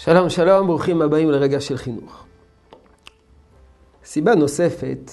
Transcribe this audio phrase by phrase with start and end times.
[0.00, 2.24] שלום שלום, ברוכים הבאים לרגע של חינוך.
[4.04, 5.10] סיבה נוספת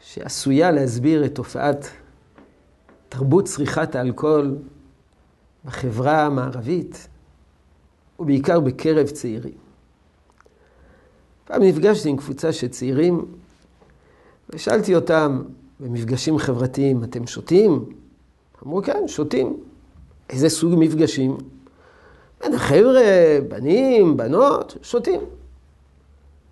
[0.00, 1.88] שעשויה להסביר את תופעת
[3.08, 4.56] תרבות צריכת האלכוהול
[5.64, 7.08] בחברה המערבית,
[8.18, 9.58] ובעיקר בקרב צעירים.
[11.44, 13.24] פעם נפגשתי עם קבוצה של צעירים,
[14.50, 15.42] ושאלתי אותם
[15.80, 17.84] במפגשים חברתיים, אתם שותים?
[18.66, 19.56] אמרו, כן, שותים.
[20.30, 21.36] איזה סוג מפגשים?
[22.56, 25.20] חבר'ה, בנים, בנות, שותים.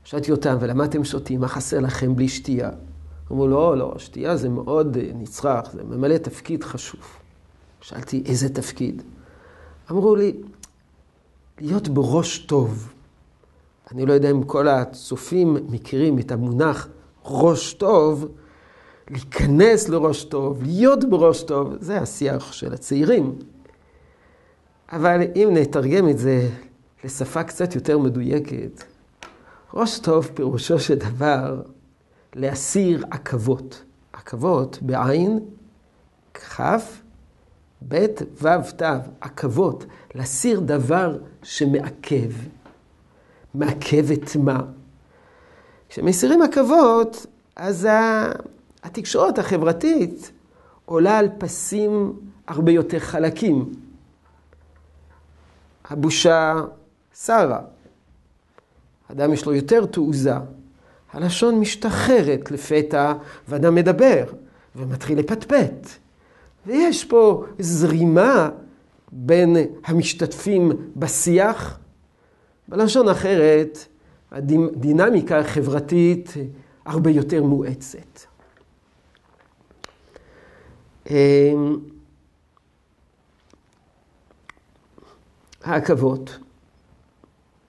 [0.05, 1.41] שאלתי אותם, ולמה אתם שותים?
[1.41, 2.70] מה חסר לכם בלי שתייה?
[3.33, 7.00] אמרו, לא, לא, שתייה זה מאוד נצרך, זה ממלא תפקיד חשוב.
[7.80, 9.02] שאלתי, איזה תפקיד?
[9.91, 10.33] אמרו לי,
[11.60, 12.92] להיות בראש טוב.
[13.92, 16.88] אני לא יודע אם כל הצופים מכירים את המונח
[17.24, 18.28] ראש טוב,
[19.11, 23.38] להיכנס לראש טוב, להיות בראש טוב, זה השיח של הצעירים.
[24.93, 26.48] אבל אם נתרגם את זה
[27.05, 28.85] לשפה קצת יותר מדויקת,
[29.75, 31.62] ראש טוב פירושו של דבר
[32.35, 33.83] להסיר עכבות.
[34.13, 35.41] עכבות בעין,
[36.35, 36.61] כ',
[37.89, 38.07] ב',
[38.43, 38.83] ו', ת',
[39.20, 39.85] עכבות.
[40.15, 42.31] להסיר דבר שמעכב.
[43.55, 44.61] מעכב את מה?
[45.89, 47.27] כשמסירים עכבות,
[47.57, 47.89] אז
[48.83, 50.33] התקשורת החברתית
[50.85, 52.13] עולה על פסים
[52.48, 53.81] הרבה יותר חלקים.
[55.93, 56.61] הבושה
[57.25, 57.61] שרה.
[59.11, 60.35] אדם יש לו יותר תעוזה.
[61.12, 63.12] הלשון משתחררת לפתע,
[63.48, 64.25] ואדם מדבר,
[64.77, 65.89] ומתחיל לפטפט.
[66.67, 68.51] ויש פה זרימה
[69.13, 71.79] בין המשתתפים בשיח.
[72.69, 73.79] בלשון אחרת,
[74.31, 76.35] הדינמיקה החברתית
[76.85, 78.20] הרבה יותר מואצת.
[85.64, 86.38] העכבות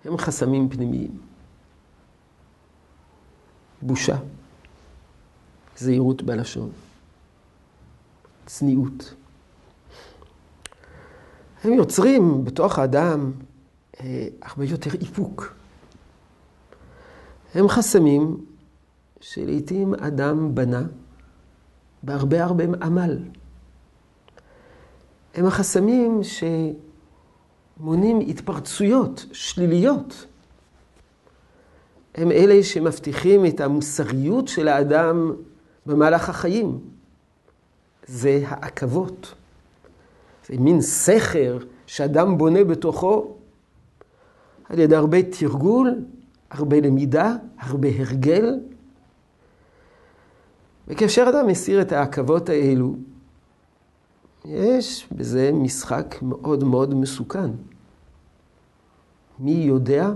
[0.05, 1.21] הם חסמים פנימיים.
[3.81, 4.17] בושה,
[5.77, 6.71] זהירות בלשון,
[8.45, 9.13] צניעות.
[11.63, 13.31] הם יוצרים בתוך האדם
[13.99, 15.55] אה, הרבה יותר איפוק.
[17.53, 18.45] הם חסמים
[19.21, 20.83] שלעיתים אדם בנה
[22.03, 23.17] בהרבה הרבה עמל.
[25.33, 26.19] הם החסמים
[27.77, 30.25] שמונים התפרצויות שליליות.
[32.15, 35.33] הם אלה שמבטיחים את המוסריות של האדם
[35.85, 36.79] במהלך החיים.
[38.07, 39.33] זה העכבות.
[40.47, 41.57] זה מין סכר
[41.87, 43.35] שאדם בונה בתוכו
[44.69, 45.95] על ידי הרבה תרגול,
[46.51, 48.59] הרבה למידה, הרבה הרגל.
[50.87, 52.95] וכאשר אדם מסיר את העכבות האלו,
[54.45, 57.49] יש בזה משחק מאוד מאוד מסוכן.
[59.39, 60.09] מי יודע?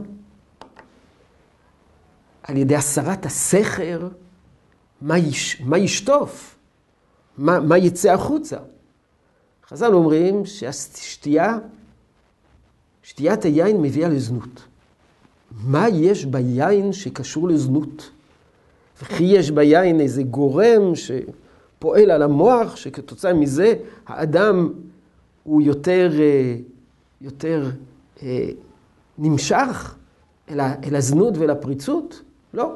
[2.43, 4.07] על ידי הסרת הסכר,
[5.01, 6.55] מה, יש, מה ישטוף?
[7.37, 8.57] מה, מה יצא החוצה?
[9.67, 11.57] חז"ל אומרים שהשתייה,
[13.03, 14.63] שתיית היין מביאה לזנות.
[15.51, 18.09] מה יש ביין שקשור לזנות?
[19.01, 20.95] וכי יש ביין איזה גורם
[21.77, 23.73] שפועל על המוח, שכתוצאה מזה
[24.07, 24.73] האדם
[25.43, 26.55] הוא יותר, אה,
[27.21, 27.69] יותר
[28.23, 28.49] אה,
[29.17, 29.95] נמשך
[30.49, 32.21] אל, אל הזנות ואל הפריצות?
[32.53, 32.75] לא.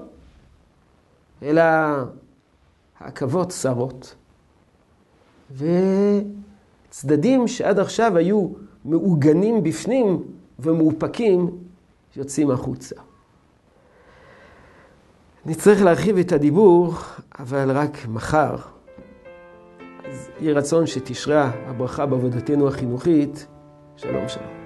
[1.44, 1.62] אלא
[3.00, 4.16] העכבות צרות.
[6.90, 8.48] וצדדים שעד עכשיו היו
[8.86, 10.24] מעוגנים בפנים
[10.60, 11.50] ומאופקים,
[12.16, 12.96] יוצאים החוצה.
[15.46, 16.94] נצטרך להרחיב את הדיבור,
[17.40, 18.56] אבל רק מחר.
[20.42, 23.48] יהי רצון שתשרה הברכה בעבודתנו החינוכית.
[23.96, 24.61] שלום שלום.